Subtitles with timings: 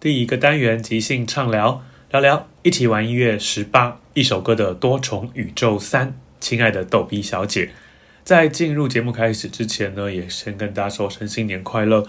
[0.00, 6.14] 第一个单元即兴畅聊，聊聊一起玩音乐十八，一首歌的多重宇宙三。
[6.40, 7.70] 亲爱的逗逼小姐，
[8.24, 12.04] 在进入节目开始之前呢，也先跟大家说声新年快乐。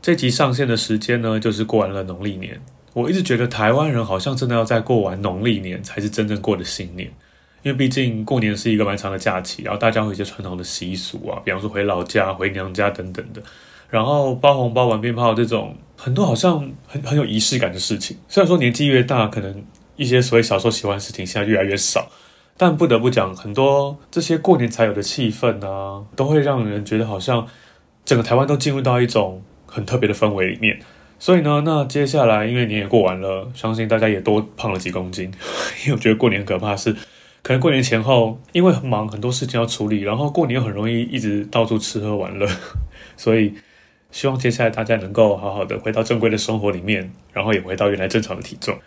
[0.00, 2.60] 这集上线的时间呢，就是过完了农历年。
[2.92, 7.10] 我一直觉得台湾人好像真的要在过完农历年才是真正过的新年，
[7.64, 13.42] 因为毕竟过年是一个蛮长的假期，然后大家会有一些传统的习俗啊，比方说回老家、回娘家等等的。
[13.88, 19.64] 然后包红包、玩鞭炮这种很多好像很很有仪式感的事情，虽然说年纪越大，可能
[19.96, 22.10] 一些所谓小时候喜欢的事情现在越来越少，
[22.58, 27.46] 但不得不讲，很多这些过年才有的气氛啊，都会让人觉得好像
[28.04, 30.78] 整个台湾都进入到一种很特别的氛围里面。
[31.18, 35.32] 所以呢，那接下来因为年也过完了，相信大家也多胖了几公斤，
[35.86, 36.94] 因为我觉得过年可怕是，
[37.44, 42.48] 可能过年前后因为很忙，很多事情要处理，然后过年又很容易一直到处吃喝玩乐，
[43.16, 43.54] 所以。
[44.14, 48.78] 希望接下来大家能够好好的回到正规的生活里面，然后也回到原来正常的体重。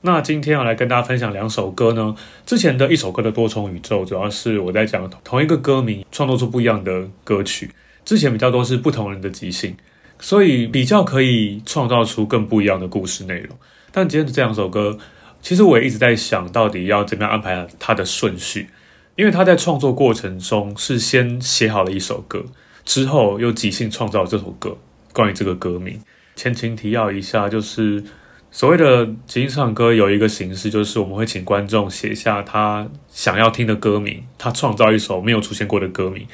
[0.00, 2.12] 那今天要来跟大家分享两首歌呢。
[2.44, 7.70] 之前的一首歌的多重宇宙，主要是我在讲同一个歌名创作出不一样的歌曲。
[8.04, 9.76] 之前比较多是不同人的即兴，
[10.18, 13.56] 所以比较可以创造出更不一样的故事内容。
[13.92, 14.98] 但今天的这两首歌，
[15.44, 18.70] 其实我也一直在想到底要怎么样安排它的顺序，
[19.14, 22.46] 因为他在创作过程中是先写好了一首歌。
[22.82, 24.78] 之后又即兴创造这首歌。
[25.12, 26.00] 关于这个歌名，
[26.34, 28.02] 前情提要一下，就是
[28.50, 36.26] 所谓的即兴唱歌有一个形式，就是我们会请观众写下他想要听的歌名，他创造一首没有出现过的歌名，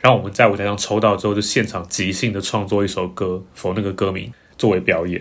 [0.00, 5.20] 然后我们在舞台上抽到之后，就现场即兴的创作一首歌，for 那个歌名作为表演。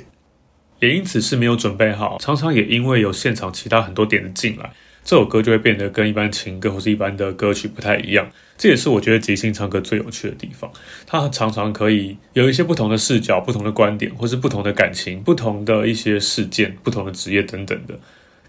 [0.79, 4.71] 也因此是没有准备好，常常也因为有现场其他很多点的进来。
[5.03, 10.69] 这首歌就会变得跟一般情歌或是一般的歌曲不太一样，这也是我觉得即兴唱歌最有趣的地方。
[11.05, 17.97] 它常常可以有一些不同的视角、不同的观点，或是不同的感情、不同的一些事件、不同的职业等等的，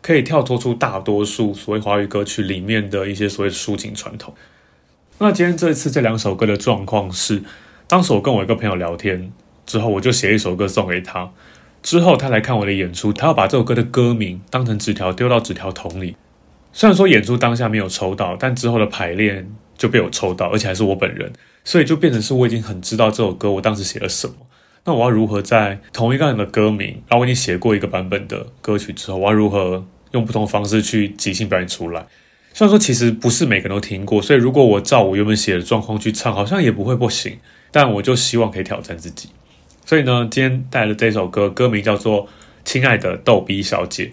[0.03, 4.35] 可以跳脱出大多数所谓华语歌曲里面的一些所谓抒情传统。
[5.19, 7.41] 那今天这一次这两首歌的状况是，
[7.87, 9.31] 当时我跟我一个朋友聊天
[9.65, 11.31] 之后，我就写一首歌送给他，
[11.83, 16.17] 之后他来看我的演出，他要把这首歌的歌名当成纸条丢到纸条桶里。
[16.73, 21.33] 虽然说演出当下没有抽到，但之后的排练就被我抽到，而且还是我本人，
[21.65, 24.35] 所以就变成是我已经很知道这首歌我当时写了什么。
[24.85, 32.07] 那我要如何在同一个人的歌名，然后我已经写过一个版本的歌曲之后，我要如何用不同方式去即兴表演出来？
[32.55, 37.39] 虽然说其实不是每个人都听过，所以如果我照我原本写的状况去唱，好像也不会不行。
[37.71, 39.29] 但我就希望可以挑战自己。
[39.89, 42.27] 所以呢，今天带来的这首歌歌名叫做
[42.63, 44.05] 《亲爱的逗比小姐》。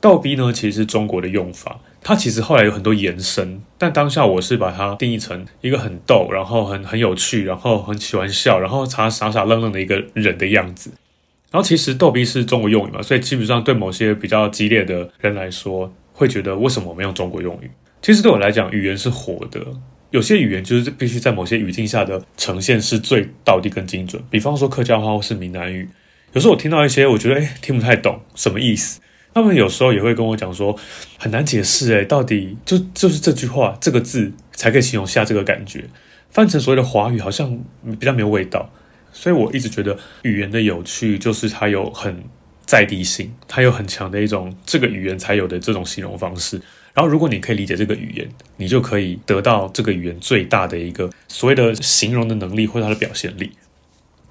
[0.00, 1.78] 逗比呢，其实是中国的用法。
[2.02, 10.90] 它其实后来有很多延伸，但当下我是把它定义成一个很逗，然后很很有趣，然后很喜欢笑，然后他傻傻愣愣的一个人的样子。
[11.52, 17.70] 然后其实逗比是中国用语嘛，所以基本上对某些比较激烈的人来说，会觉得为什么我们用中国用语？
[18.00, 19.64] 其实对我来讲，语言是活的，
[20.12, 24.22] 有些语言就是必须在某些语境下的呈现是最道地跟精准。
[24.30, 25.88] 比方说客家话或是闽南语，
[26.34, 29.00] 有时候我听到一些我觉得诶听不太懂什么意思，
[29.32, 30.78] 他们有时候也会跟我讲说
[31.18, 35.86] 很难解释诶，到底就就是这句话这个字才可以形容下这个感觉，
[36.28, 37.58] 翻成所谓的华语好像
[37.98, 38.70] 比较没有味道。
[39.14, 42.22] 所以我一直觉得语言的有趣就是它有很
[42.66, 46.60] 在地性，它有很强的一种这个语言才有的这种形容方式。
[46.94, 53.50] 然后，如果你可以理解这个语言，你就可以得到这个语言最大的一个所谓的形容的能力或者它的表现力。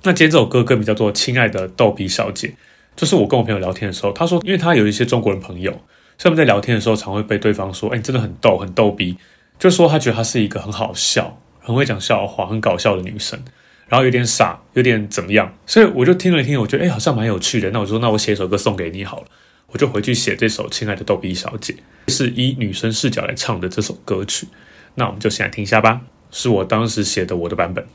[0.03, 2.47] 那今天这首歌歌名叫做《亲爱的逗比小姐》，
[2.95, 5.71] 就是我跟我朋友聊天的时候，他说，因为他有一些中国人朋友，
[6.17, 9.17] 所以我们在聊天的时候常会被对方说：“哎，你真的很逗，很逗逼。”
[9.57, 13.39] 就说他觉得她是一个很好笑、很会讲笑话、很搞笑的女生，
[13.87, 15.53] 然后有点傻，有点怎么样。
[15.65, 17.69] 所以我就听了一听，我觉得哎，好像蛮有趣的。
[17.71, 19.25] 那我说，那我写一首歌送给你好了。
[19.71, 21.73] 我就回去写这首《亲爱的逗比小姐》，
[22.11, 24.47] 是以女生视角来唱的这首歌曲。
[24.95, 27.87] 那我们就先来听一下吧，是我当时写的我的版本。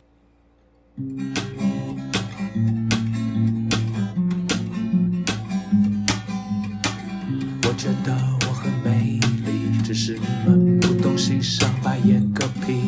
[7.62, 8.16] 我觉得
[8.48, 12.80] 我很美丽，只是你们不懂欣赏，白眼个屁。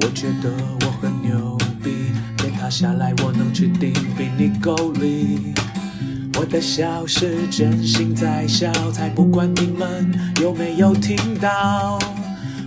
[0.00, 0.52] 我觉得
[0.82, 1.90] 我很牛逼，
[2.36, 5.52] 天塌下来我能去顶，比你够力。
[6.38, 11.98] 我的笑是真心在笑，才不管你们有没有听到。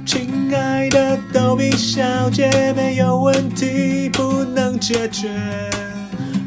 [0.06, 5.29] 亲爱的逗比小姐，没有问题不能解决，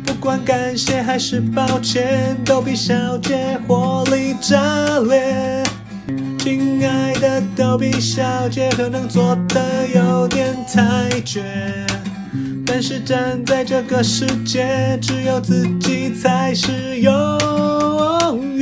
[0.07, 4.57] 不管感谢还是抱歉，逗比小姐火力炸
[5.01, 5.65] 裂。
[6.39, 11.43] 亲爱的逗比小姐，可能做得有点太绝。
[12.71, 18.58] 但是站在这个世界，只有自己才是永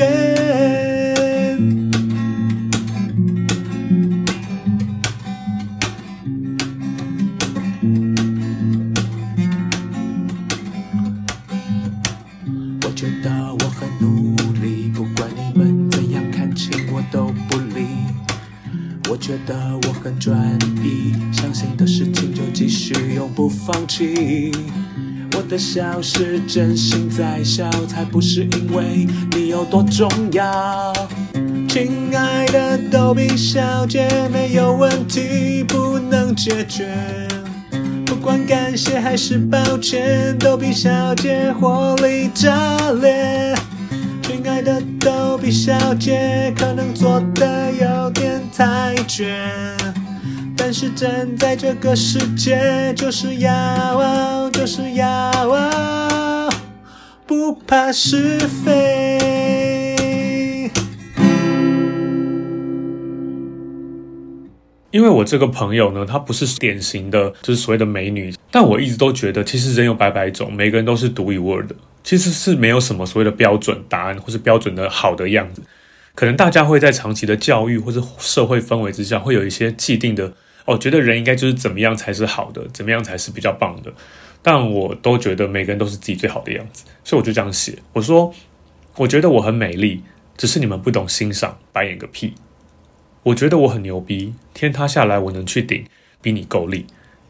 [25.56, 30.92] 笑是真心在笑，才不是因为你有多重要。
[31.68, 36.96] 亲爱的逗比小姐，没有问题不能解决，
[38.06, 43.54] 不管感谢还是抱歉，逗比小姐火力炸裂。
[44.22, 49.38] 亲爱的逗比小姐，可能做得有点太绝。
[50.68, 56.50] 但是站在这个世界，就是要，就是要，
[57.24, 59.16] 不怕是非。
[64.90, 75.62] 因为我这个朋友呢，她不是典型的，就是所谓的美女，但我一直都觉得，其实人有百百种，每个人都是独一无二的，其实是没有什么所谓的标准答案，或是标准的好的样子。
[76.16, 80.32] 可能大家会在长期的教育或是社会氛围之下，会有一些既定的。
[80.66, 83.92] 我觉得人应该就是怎么样才是好的，怎么样才是比较棒的。
[84.42, 87.78] 但我都觉得每个人都是自己最好的样子，所以我就这样写。
[87.92, 88.32] 我说，
[88.96, 90.02] 我觉得我很美丽，
[90.36, 92.34] 只是你们不懂欣赏，白眼个屁。
[93.24, 95.84] 我觉得我很牛逼，天塌下来我能去顶，
[96.22, 96.86] 比你够力。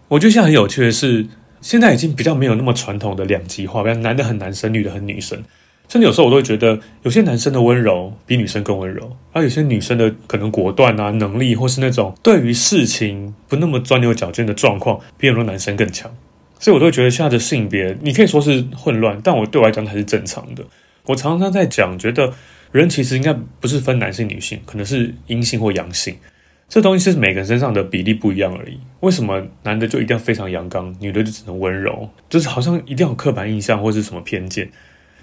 [0.09, 1.27] 我觉得现在很有趣的是，
[1.63, 5.43] 现在已经比较没有那么传统的两极化，比如男的很男生，女的很女生。
[5.89, 16.13] 甚至有时候我都会觉得，有些男生的温柔比女生更温柔，而有些女生的可能果断啊、能力，或是那种对于事情不那么钻牛角尖的状况，比很多男生更强。
[16.59, 20.65] 所以我都会觉得现在的性别，你可以说是混乱，但我对我来讲才是正常的。
[21.05, 22.33] 我常常在讲，觉得
[22.73, 26.17] 人其实应该不是分男性、女性，可能是阴性或阳性，
[26.69, 28.81] 这东西是每个人身上的比例不一样而已。
[29.01, 32.09] 为什么男的就一定要非常阳刚，女的就只能温柔？
[32.29, 34.69] 就是好像一定要有刻板印象或是什么偏见。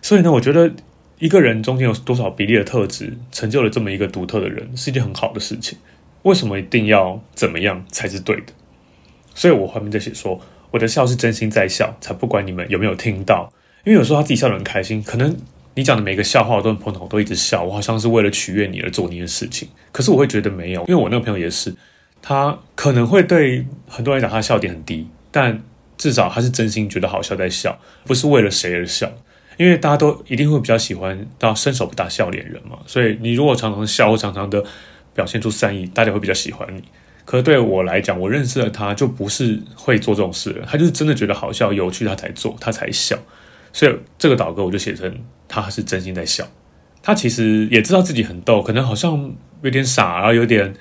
[0.04, 0.70] 所以呢，我觉得
[1.18, 5.80] 一个人中间有多少比例的特质，成就了这么一个独特的人，是一件很好的事情。
[6.24, 8.54] 为什么一定要怎么样才是对的？
[9.34, 10.40] 所以我后面在写说，
[10.72, 13.52] 我的笑是真心在笑，才不管你们有没有听到。
[13.86, 15.36] 因为有时候他自己笑得很开心，可能
[15.76, 19.70] 你讲的每个笑话我都很捧场，我都一直笑，我好像是为了取悦你而做那件事情。
[19.94, 21.74] 可是我会觉得没有，因为我那个朋友也是，
[22.22, 25.64] 他可能会对很多人讲他笑点很低，但
[25.98, 29.10] 至少他是真心觉得好笑在笑，不是为了谁而笑。
[29.58, 34.64] 因为大家都一定会比较喜欢到伸手不打笑脸人嘛，所以你如果常常笑，或常常的
[35.14, 36.84] 表现出善意，大家会比较喜欢你。
[37.26, 43.18] 可是对我来讲，我认识了他就不是会做这种事的，他就是真的觉得好笑、有趣，他才做，他才笑。
[43.72, 45.16] 所以这个导歌我就写成
[45.48, 46.46] 他是真心在笑。
[47.02, 50.74] 他其实也知道自己很逗，可能好像有点傻，然后有点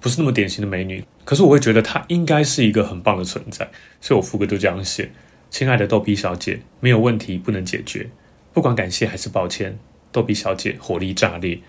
[0.00, 3.68] 不是那么典型的美女，可是我会觉得她应该是一个很棒的存在，
[4.00, 5.10] 所以我副歌就这样写：
[5.54, 8.10] 亲爱的逗比小姐，没有问题不能解决，
[8.52, 9.78] 不管感谢还是抱歉，
[10.10, 11.60] 逗比小姐火力炸裂。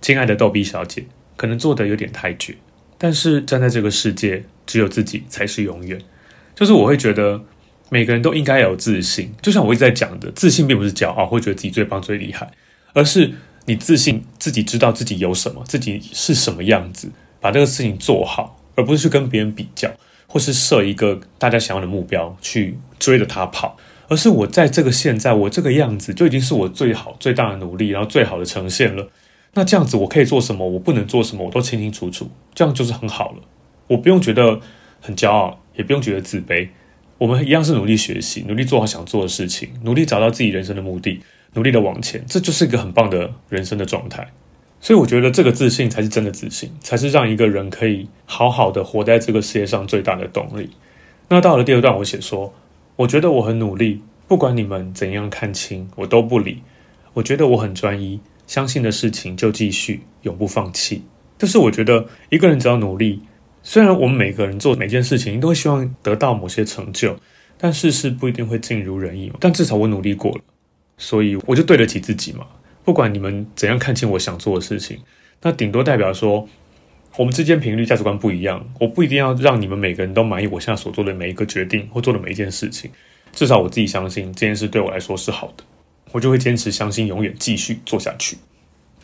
[0.00, 1.04] 亲爱的逗比小姐，
[1.36, 2.54] 可能做的有点太绝，
[2.96, 6.00] 但是站在这个世界，只有自己才是永远。
[6.54, 7.42] 就是我会觉得
[7.90, 12.48] 每个人都应该有自信，就像我一直在讲的，自信并不是骄傲，会觉得自己最棒最厉害，
[12.92, 13.32] 而是
[13.64, 17.10] 你自信自己知道自己有什么，自己是什么样子。
[17.40, 19.90] 把这个事情做好，而不是去跟别人比较，
[20.32, 23.76] 或是设一个大家想要的目标去追着他跑，
[24.08, 29.06] 而是我在这个现在，我这个样子就已经是我最好最大的努力，然后最好的呈现了。
[29.52, 33.42] 那这样子，我可以做什么，我不能做什么，我都清清楚楚，这样就是很好了。
[33.88, 34.58] 我不用觉得
[35.02, 36.66] 很骄傲，也不用觉得自卑。
[37.18, 41.20] 我们一样是努力学习，努力做好想做的事情，努力找到自己人生的目的，
[41.52, 44.32] 努力的往前，这就是一个很棒的人生的状态。
[44.82, 50.68] 所以我觉得这个自信才是真的自信，才是让一个人可以好好的活在这个世界上最大的动力。
[51.28, 52.52] 那到了第二段，我写说，
[52.96, 56.60] 我觉得我很努力，不管你们怎样看清，我都不理。
[57.12, 61.04] 我觉得我很专一，相信的事情就继续，永不放弃。
[61.38, 63.22] 但是我觉得一个人只要努力，
[63.62, 67.16] 虽然我们每个人做每件事情都会希望得到某些成就，
[67.56, 69.36] 但事事不一定会尽如人意嘛。
[69.38, 70.40] 但至少我努力过了，
[70.98, 72.44] 所以我就对得起自己嘛。
[72.84, 74.98] 不管你们怎样看清我想做的事情，
[75.42, 76.48] 那顶多代表说
[77.16, 78.66] 我们之间频率价值观不一样。
[78.80, 82.90] 我不一定要让你们每个人都满意我现在所做的每一个决定或做的每一件事情。
[83.32, 85.64] 至少我自己相信这件事对我来说是好的，
[86.10, 88.36] 我就会坚持相信，永远继续做下去。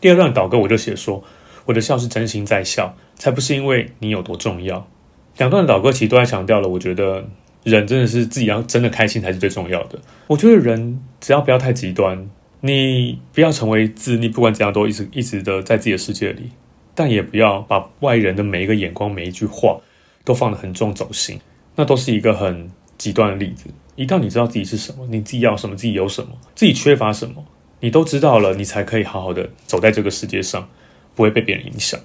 [0.01, 1.23] 第二段祷歌我就写说，
[1.65, 4.89] 我的笑是真心在笑，才不是因为你有多重要。
[5.37, 7.29] 两段导歌其实都在强调了，我觉得
[7.63, 9.99] 人真的是自己要真的开心才是最重要的。
[10.27, 12.29] 我觉得人只要不要太极端。
[12.61, 16.51] 你不要成为自你，不管怎样都一直一直的在自己的世界里，
[16.93, 19.81] 但也不要把外人的每一个眼光、每一句话
[20.25, 21.39] 都放得很重走心，
[21.77, 23.67] 那都是一个很极端的例子。
[23.95, 27.45] 一旦你知道自己是什么，你自己要什么，自己有什么，自己缺乏什么，
[27.79, 30.69] 你都知道了，你才可以好好的走在这个世界上，
[31.15, 32.01] 不会被别人影响。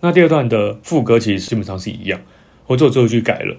[0.00, 2.20] 那第二段的副歌其实基本上是一样，
[2.66, 3.56] 我只有最后一句改了，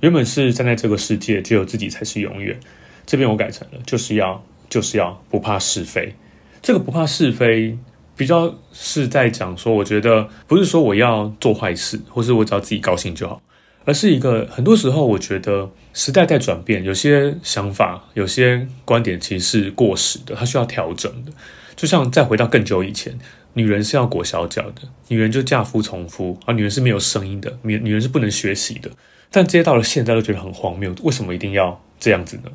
[0.00, 2.58] 原本是站在这个世界，只有自己才是永远，
[3.04, 4.42] 这边我改成了就是要。
[4.72, 6.14] 就是要不怕是非，
[6.62, 7.76] 这个不怕是非，
[8.16, 13.42] 比较是在讲说，我觉得不是说我要做坏事，或是我只要自己高兴就好，
[13.84, 21.32] 而是一个很多时候，我觉得时代在转变，有些想法、有些观点其实是过时的，它需要调整的。
[21.76, 23.14] 就像再回到更久以前，
[23.52, 28.90] 女人是要裹小脚的，女人就嫁夫从夫，而女人是没有声音的，女女人是不能学习的。
[29.30, 32.50] 但这些到了现在都觉得很荒谬，为什么一定要这样子呢？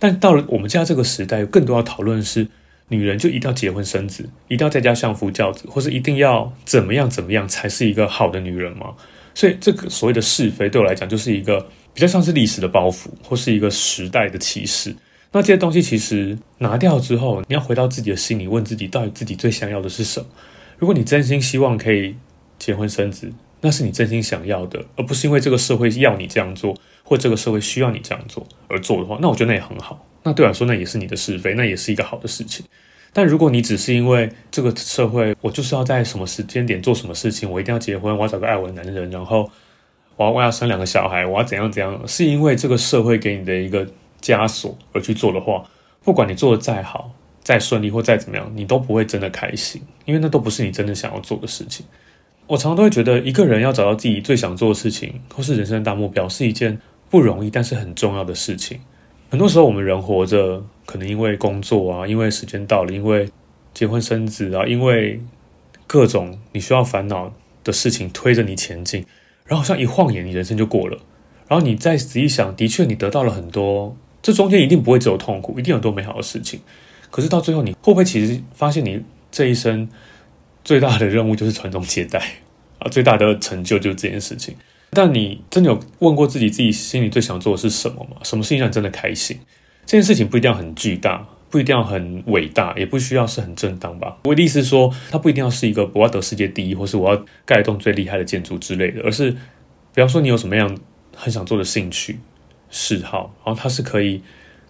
[0.00, 2.48] 但到了我们家这个时代，更多要讨论的是，
[2.88, 8.94] 女人就一定要结婚生子，一定要在家相夫教子，或是一定要怎么样怎么样才是一个好的女人吗？
[9.34, 11.60] 所以这个所谓的是非，对我来讲就是一个
[11.94, 14.96] 比较像是历史的包袱，或是一个时代的歧视。
[15.30, 20.26] 那这些东西其实拿掉之后，你要回到自己的心里，问自己到底自己最想要的是什么？
[20.78, 22.16] 如果你真心希望可以
[22.58, 23.30] 结婚生子，
[23.60, 26.74] 那是你真心想要的，而不是因为这个社会要你这样做。
[27.10, 30.06] 或这个社会需要你这样做而做的话，那我觉得那也很好。
[30.22, 32.64] 那对我来说，那也是你的是非，那也是一个好的事情。
[33.12, 39.50] 但如果你只是因为这个社会，我就是要在什么时间点做什么事情，我一定要结婚，我要找个爱我的男人，然后
[40.14, 43.84] 我要我要生两个小孩，我要怎样怎样，是因为这个社会给你的一个
[44.22, 45.64] 枷锁而去做的话，
[46.04, 47.10] 不管你做的再好、
[47.42, 51.84] 再顺利或再怎么样，你都不会真的开心，因为那都不是你真的想要做的事情。
[52.46, 56.78] 我常常都会觉得，一个人要找到自己最想做的事情，或是人生的大目标，是一件。
[57.10, 58.80] 不容易，但是很重要的事情。
[59.28, 63.28] 很多时候，我们人活着，可能因为工作啊，因为时间到了，因为
[63.74, 65.20] 结婚生子啊，因为
[65.86, 67.32] 各种你需要烦恼
[67.64, 69.04] 的事情推着你前进，
[69.44, 70.98] 然后好像一晃眼，你人生就过了。
[71.48, 76.60] 然后你再仔细想，的确你得到了很多，这中间一定不会只有痛苦，一定有多美好的事情。
[77.10, 79.02] 可是到最后，你会不会其实发现，你
[79.32, 79.88] 这一生
[80.64, 82.20] 最大的任务就是传宗接代
[82.78, 84.54] 啊，最大的成就就是这件事情。
[84.90, 88.16] 但你真的有问过自己，自己心里最想做的是什么吗？
[88.22, 89.38] 什么事情让你真的开心？
[89.86, 94.18] 这件事情不一定要很巨大，不一定要很伟大，也不需要是很正当吧？
[94.24, 100.78] 我的意思是说，它不一定要是一个我要得世界第一，或是我要盖一栋最厉害的建筑之类的，而是比方说你有什么样
[101.16, 102.18] 很想做的兴趣
[102.68, 104.22] 嗜好，然后它是可以，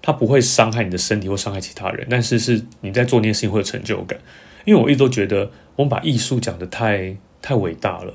[0.02, 4.18] 它不会伤害你的身体或伤害其他人，但是是你在做那件事情会有成就感。
[4.66, 8.12] 因为我一直都觉得，我们把艺术讲得太太伟大了。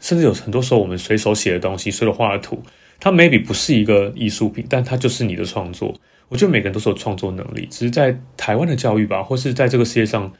[0.00, 2.62] 甚至有很多时候，我们随手写的东西，随手画的图，
[3.00, 5.94] 它 maybe 不是一个艺术品，但它就是你的创作。
[6.28, 10.32] 我觉得每个人都是有创作能力，只是在台湾的教育吧，或是在这个世界上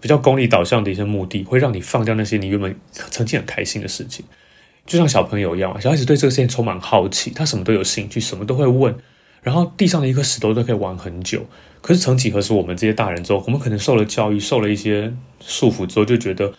[0.00, 4.24] 比较功利导向的一些目的，会让你放掉那些你原本曾经很开心的事情。
[4.86, 8.94] 就像小朋友一样，小孩子对这个事情充满好奇，他什么都有兴趣，什么都会问。
[9.42, 11.46] 然后地上的一颗石头都可以玩很久。
[11.82, 16.50] 可是曾几何时，我们这些大人之后，我们可能受了教育，受了一些束缚之后，就觉得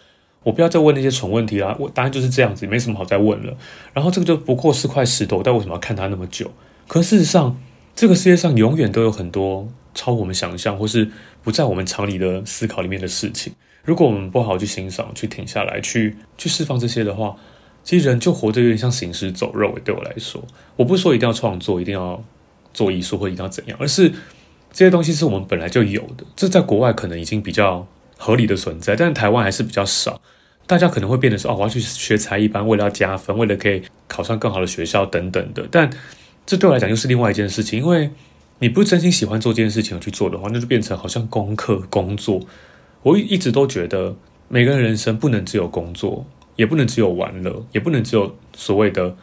[0.45, 1.75] 我不要再问那些蠢问题啦。
[1.79, 3.57] 我答案就是这样子，没什么好再问了。
[3.93, 6.51] 然后这个就不过是块石头，但为什么要看它那么久？
[6.87, 7.59] 可事实上，
[7.95, 11.09] 这个世界上永远都有很多超我们想象或是
[11.41, 13.51] 不在我们常理的思考里面的事情。
[13.83, 17.35] 如果我们不好好去欣赏、去停下来、去去释放这些的话，
[17.83, 19.75] 其实人就活得有点像行尸走肉。
[19.83, 20.43] 对我来说，
[20.75, 22.23] 我不是说一定要创作，一定要
[22.71, 24.09] 做艺术或一定要怎样，而是
[24.71, 26.23] 这些东西是我们本来就有的。
[26.35, 27.87] 这在国外可能已经比较
[28.17, 30.21] 合理的存在，但台湾还是比较少。
[30.67, 35.89] 大家可能会变得说：“哦，我要去学才艺班，为了要加分，为了可以考上更好的学校等等的。”但
[36.45, 38.09] 这对我来讲又是另外一件事情，因为
[38.59, 42.39] 你不真心喜欢做这件事情而去做的话，那就变成好像功课、工作。
[43.03, 44.15] 我一直都觉得，
[44.47, 49.15] 每个人人生不能只有工作，也不能只有玩乐，也不能只有所谓的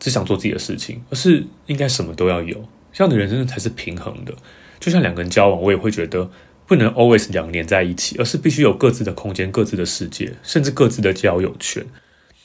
[0.00, 2.56] 只想做自己的事情，而是应该什么都要有，
[2.92, 4.34] 这样的人生才是平衡的。
[4.80, 6.28] 就像两个人交往，我也会觉得
[6.68, 11.84] 不能 always 两年在一起，而是必须有各自的空间、各自的世界，甚至各自的交友圈。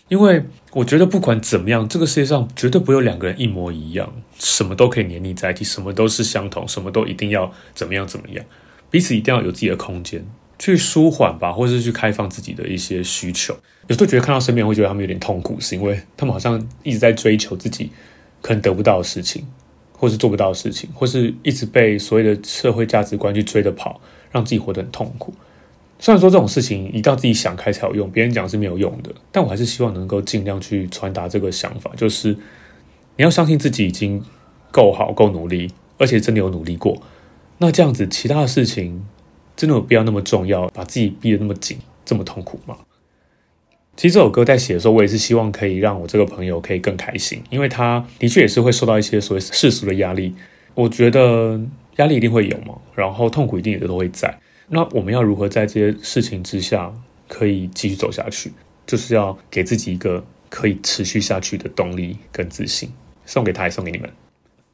[0.08, 8.46] 因为我觉得不管怎么样，这个世界上绝对不会有两个人一模一样，什么都可以黏腻在一起，什么都是相同，什么都一定要怎么样怎么样，
[8.90, 10.26] 彼此一定要有自己的空间。
[10.60, 13.54] 去舒缓吧，或是去开放自己的一些需求。
[13.88, 17.90] 有时候觉得看到身边人会觉得他们有点痛苦，是因为他们好像一直在追求自己
[18.42, 19.46] 可能得不到的事情，
[20.04, 24.02] 或是做不到的事情，或是一直被所谓的社会价值观去追着跑，
[24.34, 25.34] 让自己活得很痛苦。
[25.98, 32.34] 虽然说这种事情一定要自己想开才有用，别人讲是没有用的，但我还是希望能够尽量去传达这个想法，就是
[33.16, 34.22] 你要相信自己已经
[34.70, 37.02] 够好、够努力，而且真的有努力过。
[37.60, 39.06] 那这样子，其他的事情。
[39.56, 42.76] 真的有必要那么重要，把自己逼得那么紧，这么痛苦吗？
[43.96, 50.34] 其实这首歌在写的时候，我也是希望可以让我这个朋友可以更开心，因为他的确也是会受到一些所谓世俗的压力。
[50.74, 51.62] 我觉得
[51.98, 54.36] 压力一定会有嘛，然后痛苦一定也都会在。
[54.68, 56.92] 那我们要如何在这些事情之下
[57.28, 58.52] 可以继续走下去？
[58.88, 62.90] 就是要给自己一个可以持续下去的动力跟自信。
[63.26, 64.10] 送给他，也送给你们。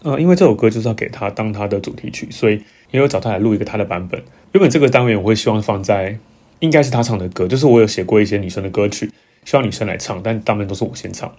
[0.01, 4.23] 呃，因为这首歌就是要给他当他的主题曲，所以也有找他来录一个他的版本。
[4.53, 6.17] 原本这个单元我会希望放在
[6.59, 9.11] 应该是他唱的歌，就是我有写过一些女生的歌曲，
[9.45, 11.31] 希望女生来唱，但大部分都是我先唱。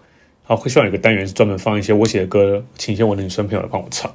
[0.42, 4.12] 好，会希望有个单元是专门放一些我写的歌，请一些我的女生朋友来帮我唱。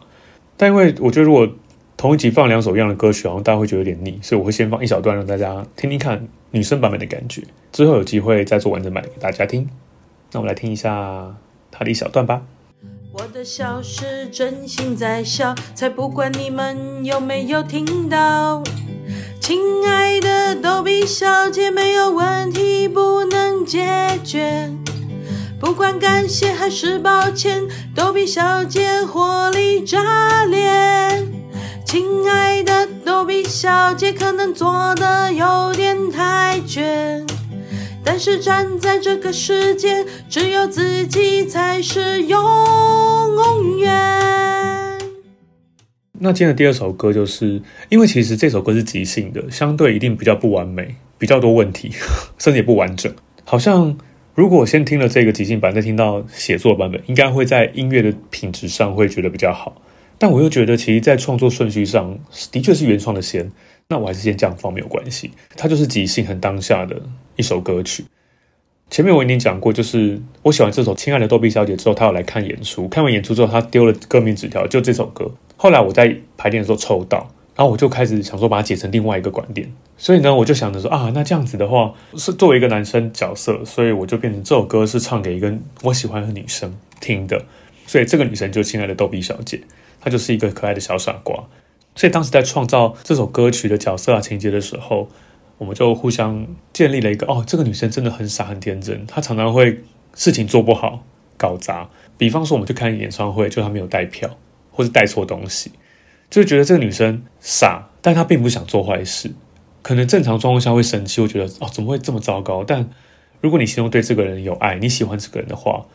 [0.58, 1.48] 但因为我觉得如果
[1.96, 7.42] 同一集放两首一样的歌曲，好像大家会觉得有点腻，所以我会先放一小段让大家听听看女生版本的感觉，
[7.72, 9.70] 之后有机会再做完整版给大家听。
[10.32, 11.34] 那我们来听一下
[11.72, 12.42] 他的一小段吧。
[13.18, 18.62] 我的笑是真心在笑，才不管你们有没有听到。
[19.40, 24.70] 亲爱的逗比小姐，没有问题不能解决，
[25.62, 27.64] 不管感谢还是抱歉，
[27.96, 31.26] 逗比小姐火力炸裂。
[31.86, 37.26] 亲爱的逗比小姐，可能做得有点太绝。
[38.08, 42.40] 但是站在这个世界，只有自己才是永
[43.80, 43.92] 远。
[46.20, 51.92] 那今天的第二首歌，就是因为其实这首歌是即兴的，相对一定比较不完美，比较多问题，
[52.38, 53.12] 甚至也不完整。
[53.44, 53.98] 好像
[54.36, 59.82] 如果我先听了这个即兴版，再听到写作版本，应该会在音乐的品质上会觉得比较好。
[60.18, 62.18] 但我又觉得，其实，在创作顺序上，
[62.52, 63.52] 的确是原创的先。
[63.88, 67.02] 那我还是先这样放没有关系，它就是即兴很当下的
[67.36, 68.06] 一首歌曲。
[68.90, 75.32] 前面我已经讲过，就是我喜欢这首《亲爱的逗比小姐》之后，她要来看演出，看完演出之后，她丢了歌名纸条，就这首歌。
[75.58, 79.72] 后来我在排练的时候抽到，然后我就开始想说把它解成另外一个观点。
[79.98, 85.52] 所以呢，我就想着说啊，那这样子的话，是作为一个男生角色，所以我就变成这首歌是唱给一个
[85.84, 87.44] 我喜欢的女生听的。
[87.88, 89.62] 所以这个女生就亲爱的逗比小姐，
[90.00, 91.44] 她就是一个可爱的小傻瓜。
[91.96, 95.10] 所以当时在创造这首歌曲的角色啊、情节的时候，
[95.58, 99.82] 我们就互相建立了一个哦，这个女生真的很傻很天真，她常常会
[100.14, 101.06] 事情做不好、
[101.38, 101.90] 搞砸。
[102.18, 104.38] 比方说，我们去看演唱会，就她没有带票，
[104.72, 105.72] 或是带错东西，
[106.30, 109.32] 就觉得这个女生傻，但她并不想做坏事。
[109.82, 112.64] 可能正常状况下会生气，会觉得哦，怎么会这么糟糕？
[112.66, 112.90] 但
[113.40, 115.86] 如果你心中对这个人有爱，你喜欢这个人的话，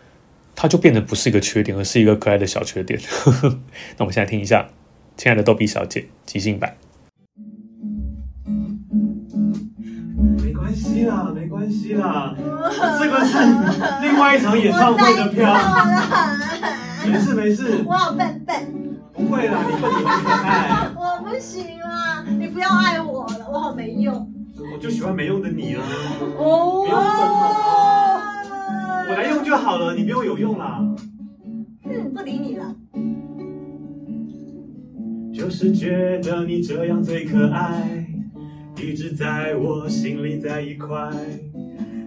[0.55, 2.99] 他就变得不是一个缺点，而是一个可爱的小缺点。
[3.99, 4.71] 那我们现在听一下。
[5.21, 6.75] 亲爱的逗比小姐，即兴版。
[10.43, 12.35] 没关系啦，没关系啦，
[12.99, 13.37] 这个是
[14.01, 15.55] 另外一场演唱会的票。
[17.07, 17.85] 没事没事。
[17.87, 18.57] 我好笨笨。
[19.13, 20.89] 不会啦，你笨你很可爱。
[20.97, 24.33] 我不行啦，你不要爱我了，我好没用。
[24.73, 25.83] 我就喜欢没用的你啊。
[26.39, 26.87] 哦。
[29.07, 30.81] 我来用就好了，你不用有用啦。
[31.85, 32.70] 哼，不理你了。
[35.51, 38.07] 就是觉得你这样最可爱，
[38.81, 41.11] 一直在我心里在一块。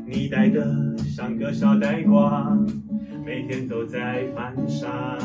[0.08, 2.58] 你呆的像个小呆瓜，
[3.25, 5.19] 每天都在犯傻。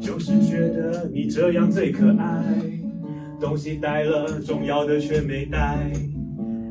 [0.00, 2.42] 就是觉得你这样最可爱，
[3.38, 5.92] 东西带了，重要的却没带。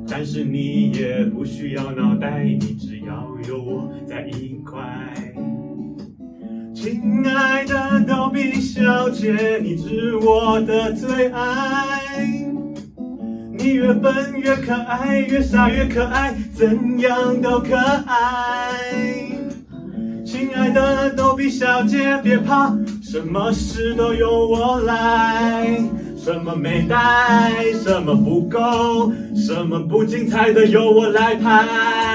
[0.08, 5.23] 但是你也不需要脑袋，你只要有我在一块。
[6.84, 12.28] 亲爱的逗比小姐，你是我的最爱。
[13.58, 18.74] 你越笨越可爱，越傻越可爱，怎样都可爱。
[20.26, 25.82] 亲爱的逗比小姐，别怕，什么事都由我来。
[26.18, 32.13] 什么没带，什么不够，什么不精彩的由我来拍。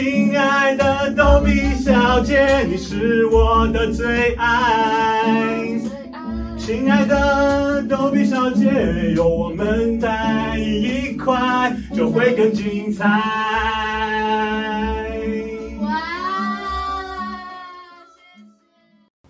[0.00, 5.76] 亲爱的逗比小姐，你是我的最爱。
[6.56, 13.08] 亲爱的逗比小姐，有我们在一块，就会更精彩。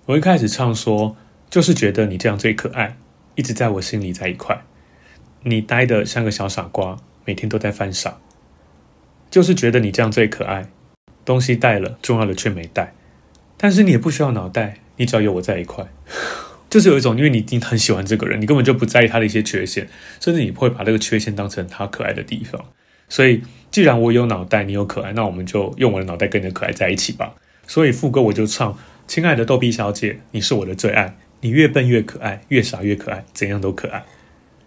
[0.04, 1.16] 我一开始唱说，
[1.48, 2.94] 就是觉得你这样最可爱，
[3.36, 4.60] 一直在我心里在一块。
[5.44, 8.18] 你呆的像个小傻瓜，每天都在犯傻。
[9.30, 10.68] 就是觉得你这样最可爱，
[11.24, 12.94] 东西带了，重要的却没带。
[13.56, 15.86] 但是你也不需要脑袋，你只要有我在一块，
[16.70, 19.88] 就是有一种，因为你已经很喜欢这个人，你根本就不在意他的一些缺陷，
[20.20, 22.64] 甚至你不会把这个缺陷当成他可爱的地方。
[23.08, 27.34] 所以，既然我有脑袋，你有可爱，那我们就用我的脑袋跟你的可爱在一起吧。
[27.66, 34.04] 所以副歌我就唱：亲爱的逗比小姐，你是我的最爱，你越笨越可爱，越傻越可爱，怎样都可爱。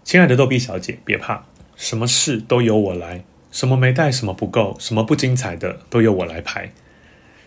[0.04, 1.44] 亲爱的逗比小姐，别怕，
[1.76, 3.24] 什么事都由我来。
[3.52, 6.72] 什么没带，什么不够，什么不精彩的，都由我来排。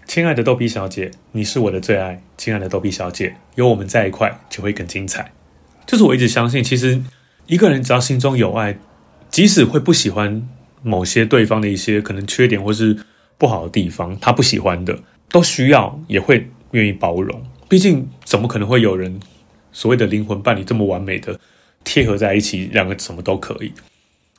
[0.05, 2.21] 亲爱的逗比小姐，你是我的最爱。
[2.37, 5.33] 亲爱的逗比小姐，有我们在一块，就会更精彩。
[5.87, 7.01] 就是我一直相信，其实
[7.47, 8.77] 一个人只要心中有爱，
[9.31, 10.47] 即使会不喜欢
[10.83, 12.95] 某些对方的一些可能缺点或是
[13.39, 17.43] 不好的地方，他不喜欢的，都需要也会愿意包容。
[17.67, 19.19] 毕竟，怎么可能会有人
[19.71, 21.39] 所谓的灵魂伴侣这么完美的
[21.83, 23.73] 贴合在一起，两个什么都可以？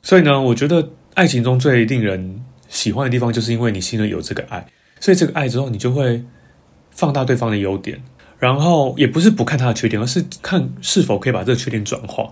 [0.00, 0.90] 所以呢，我觉得。
[1.16, 4.66] 爱情中最令人喜欢的地方，就是因为你心里有这个爱，
[5.00, 6.22] 所以这个爱之后，你就会
[6.90, 7.98] 放大对方的优点，
[8.38, 12.30] 然后也不是不看他的缺点，而是看是否可以把这个缺点转化。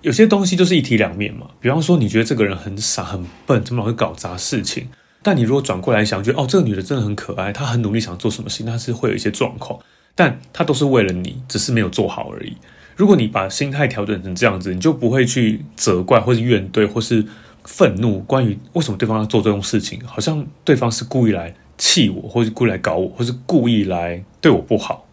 [0.00, 4.88] 有些东西就是一体两面嘛，比方说你觉得这个人很傻很笨，怎么老会搞砸事情？
[5.22, 9.78] 但你如果转过来想，觉得哦，这个女的真的很可爱，她很努力想做什么事情，但是会有一些状况，
[10.14, 12.56] 但她都是为了你，只是没有做好而已。
[12.96, 17.22] 如果你把心态调整成这样子，你就不会去责怪或是怨怼或是。
[17.66, 25.06] 愤怒，关于为什么对方要做这种事情，好像对方是故意来气我，或是故意来搞我，或是故意来对我不好。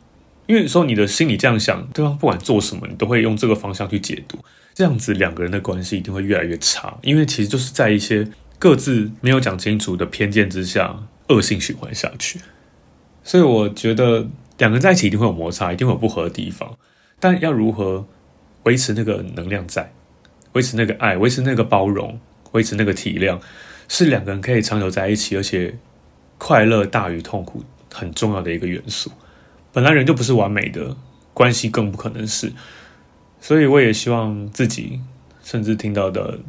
[0.46, 4.38] 因为有时候你的心里这样想，对方不管做什么，你都会用这个方向去解读，
[4.74, 6.98] 这样子两个人的关系一定会越来越差。
[7.02, 8.28] 因为其实就是在一些
[8.60, 10.96] 各自没有讲清楚的偏见之下，
[11.30, 12.40] 恶性循环下去。
[13.24, 16.78] 所以我觉得两个人在一起一定会有摩擦，一定会有不合的地方，
[17.20, 18.06] 但要如何
[18.64, 19.94] 维持那个能量在，
[20.52, 22.20] 维持那个爱，维持那个包容。
[22.54, 23.40] 维持那个体谅，
[23.88, 25.76] 是两个人可以长久在一起，而且
[26.40, 29.12] 快乐大于痛苦很重要的一个元素。
[29.72, 30.96] 本来人就不是完美的，
[31.34, 32.54] 关系更不可能是。
[33.42, 35.00] 所以我也希望自己，
[35.44, 36.40] 甚至听到的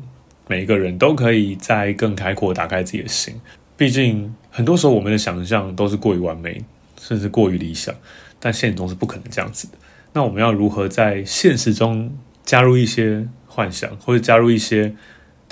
[0.47, 3.35] 每一个人都可以再更开阔，打开自己的心。
[3.77, 6.63] 毕竟很多时候我们的想象都是过于完美，
[7.01, 7.95] 甚至过于理想，
[8.39, 9.79] 但现实中是不可能这样子的。
[10.13, 14.95] 那我们要如何在现实中加入一些幻想，或者加入一些？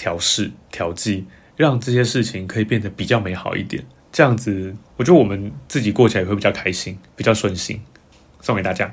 [0.03, 3.85] 调试、调剂，让这些事情可以变得比较美好一点。
[4.11, 7.81] 这样子，我觉得我们自己过起来也会比较开心，比较顺心。
[8.41, 8.93] 送给大家。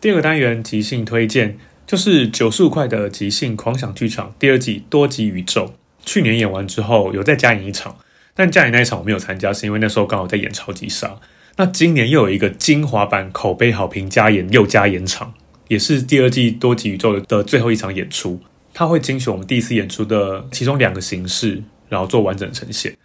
[0.00, 1.58] 第二个单元即兴推荐。
[1.90, 5.74] 就是九十五块的即兴狂想剧场第二季多极宇宙，
[6.06, 7.96] 去年演完之后有再加演一场，
[8.32, 11.16] 但加演那一场我没有参加，是因为那时候刚好在演超级杀。
[11.56, 15.34] 那今年又有一个精华版口碑好评加演又加演场，
[15.66, 18.40] 也是第二季多极宇宙的最后一场演出。
[18.72, 22.96] 它会精选我们第一次演出的其中两个形式，然后做完整呈现。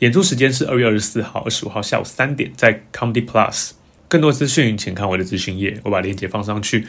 [0.00, 3.70] 演出时间是二月二十四号、二十五号下午三点，在 Comedy Plus。
[4.08, 6.88] 更多资讯请看我的资讯页，我把链接放上去。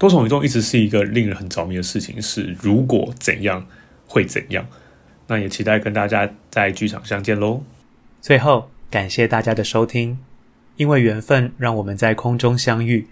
[0.00, 3.66] 多重宇宙一直是一个令人很着迷的事情，是如果怎样
[4.06, 4.66] 会怎样？
[5.26, 7.62] 那也期待跟大家在剧场相见喽。
[8.22, 10.18] 最后，感谢大家的收听，
[10.76, 13.08] 因为缘分让我们在空中相遇。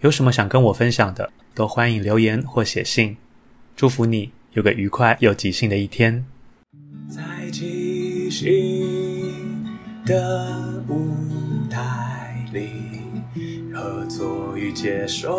[0.00, 3.18] 有什么想跟我分享的，都欢迎留言或写信。
[3.76, 6.24] 祝福你有个愉快又即兴的一天。
[7.10, 9.66] 在即兴
[10.06, 11.14] 的舞
[11.68, 12.70] 台里，
[13.74, 15.38] 合作与接受